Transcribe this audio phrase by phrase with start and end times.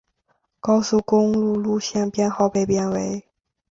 [0.59, 3.23] 高速公路路线编号被编为。